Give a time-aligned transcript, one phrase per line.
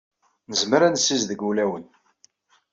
[0.49, 1.85] Nezmer ad nessizdeg ulawen.